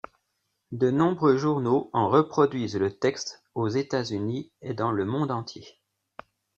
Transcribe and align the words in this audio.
De 0.71 0.89
nombreux 0.89 1.37
journaux 1.37 1.91
en 1.93 2.09
reproduisirent 2.09 2.79
le 2.79 2.97
texte, 2.97 3.43
aux 3.53 3.67
États-Unis 3.67 4.51
et 4.63 4.73
dans 4.73 4.91
le 4.91 5.05
monde 5.05 5.29
entier. 5.29 5.79